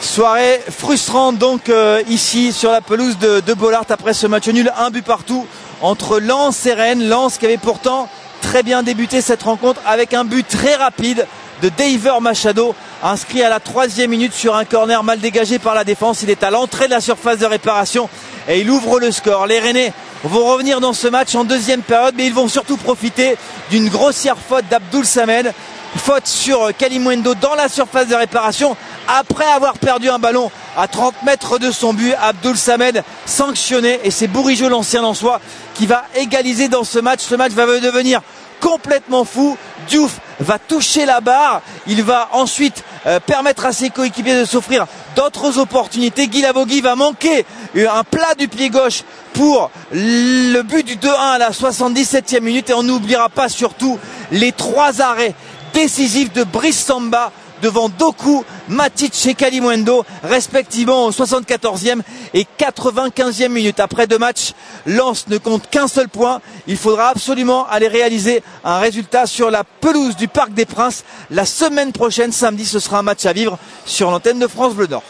Soirée 0.00 0.62
frustrante 0.70 1.36
donc 1.36 1.68
euh, 1.68 2.02
ici 2.08 2.52
sur 2.52 2.72
la 2.72 2.80
pelouse 2.80 3.18
de, 3.18 3.40
de 3.40 3.54
Bollard 3.54 3.84
après 3.90 4.14
ce 4.14 4.26
match 4.26 4.48
nul, 4.48 4.72
un 4.78 4.90
but 4.90 5.04
partout 5.04 5.46
entre 5.82 6.18
Lens 6.18 6.64
et 6.64 6.72
Rennes. 6.72 7.06
Lens 7.06 7.36
qui 7.36 7.44
avait 7.44 7.58
pourtant 7.58 8.08
très 8.40 8.62
bien 8.62 8.82
débuté 8.82 9.20
cette 9.20 9.42
rencontre 9.42 9.80
avec 9.86 10.14
un 10.14 10.24
but 10.24 10.48
très 10.48 10.74
rapide 10.74 11.26
de 11.62 11.68
Daver 11.68 12.20
Machado, 12.22 12.74
inscrit 13.02 13.42
à 13.42 13.50
la 13.50 13.60
troisième 13.60 14.10
minute 14.10 14.32
sur 14.32 14.56
un 14.56 14.64
corner 14.64 15.04
mal 15.04 15.20
dégagé 15.20 15.58
par 15.58 15.74
la 15.74 15.84
défense. 15.84 16.22
Il 16.22 16.30
est 16.30 16.42
à 16.42 16.50
l'entrée 16.50 16.86
de 16.86 16.92
la 16.92 17.02
surface 17.02 17.38
de 17.38 17.46
réparation 17.46 18.08
et 18.48 18.60
il 18.60 18.70
ouvre 18.70 18.98
le 18.98 19.12
score. 19.12 19.46
Les 19.46 19.60
Rennais 19.60 19.92
vont 20.24 20.46
revenir 20.46 20.80
dans 20.80 20.94
ce 20.94 21.08
match 21.08 21.34
en 21.34 21.44
deuxième 21.44 21.82
période, 21.82 22.14
mais 22.16 22.26
ils 22.26 22.34
vont 22.34 22.48
surtout 22.48 22.78
profiter 22.78 23.36
d'une 23.70 23.90
grossière 23.90 24.36
faute 24.38 24.64
d'Abdoul 24.70 25.04
Samed. 25.04 25.52
Faute 25.96 26.26
sur 26.26 26.70
Kalimwendo 26.76 27.34
dans 27.34 27.54
la 27.54 27.68
surface 27.68 28.06
de 28.06 28.14
réparation 28.14 28.76
après 29.08 29.44
avoir 29.44 29.76
perdu 29.76 30.08
un 30.08 30.18
ballon 30.18 30.50
à 30.76 30.86
30 30.86 31.22
mètres 31.24 31.58
de 31.58 31.70
son 31.70 31.92
but. 31.92 32.14
Abdoul 32.20 32.56
Samed 32.56 33.02
sanctionné 33.26 34.00
et 34.04 34.10
c'est 34.10 34.28
Bourigeau 34.28 34.68
l'ancien 34.68 35.02
en 35.02 35.14
soi 35.14 35.40
qui 35.74 35.86
va 35.86 36.04
égaliser 36.14 36.68
dans 36.68 36.84
ce 36.84 36.98
match. 36.98 37.20
Ce 37.20 37.34
match 37.34 37.52
va 37.52 37.66
devenir 37.80 38.20
complètement 38.60 39.24
fou. 39.24 39.56
Diouf 39.88 40.20
va 40.38 40.58
toucher 40.58 41.06
la 41.06 41.20
barre. 41.20 41.62
Il 41.86 42.02
va 42.02 42.28
ensuite 42.32 42.84
euh, 43.06 43.18
permettre 43.18 43.66
à 43.66 43.72
ses 43.72 43.90
coéquipiers 43.90 44.38
de 44.38 44.44
s'offrir 44.44 44.86
d'autres 45.16 45.58
opportunités. 45.58 46.28
Guy 46.28 46.42
Lavogui 46.42 46.80
va 46.82 46.94
manquer 46.94 47.44
un 47.74 48.04
plat 48.04 48.34
du 48.38 48.46
pied 48.46 48.70
gauche 48.70 49.02
pour 49.32 49.70
le 49.92 50.62
but 50.62 50.86
du 50.86 50.96
2-1 50.96 51.08
à 51.14 51.38
la 51.38 51.50
77e 51.50 52.40
minute. 52.40 52.70
Et 52.70 52.74
on 52.74 52.82
n'oubliera 52.82 53.28
pas 53.28 53.48
surtout 53.48 53.98
les 54.30 54.52
trois 54.52 55.00
arrêts 55.00 55.34
décisifs 55.72 56.32
de 56.32 56.44
Brice 56.44 56.84
Samba 56.84 57.32
devant 57.62 57.88
Doku, 57.88 58.44
Matic 58.68 59.26
et 59.26 59.34
Kalimwendo, 59.34 60.04
respectivement 60.22 61.06
au 61.06 61.10
74e 61.10 62.00
et 62.34 62.46
95e 62.58 63.48
minute. 63.48 63.80
Après 63.80 64.06
deux 64.06 64.18
matchs, 64.18 64.52
Lens 64.86 65.26
ne 65.28 65.38
compte 65.38 65.68
qu'un 65.70 65.88
seul 65.88 66.08
point. 66.08 66.40
Il 66.66 66.76
faudra 66.76 67.08
absolument 67.08 67.66
aller 67.68 67.88
réaliser 67.88 68.42
un 68.64 68.78
résultat 68.78 69.26
sur 69.26 69.50
la 69.50 69.64
pelouse 69.64 70.16
du 70.16 70.28
Parc 70.28 70.52
des 70.52 70.66
Princes. 70.66 71.04
La 71.30 71.44
semaine 71.44 71.92
prochaine, 71.92 72.32
samedi, 72.32 72.64
ce 72.64 72.78
sera 72.78 72.98
un 72.98 73.02
match 73.02 73.26
à 73.26 73.32
vivre 73.32 73.58
sur 73.84 74.10
l'antenne 74.10 74.38
de 74.38 74.46
France 74.46 74.74
Bleu 74.74 74.86
Nord. 74.86 75.02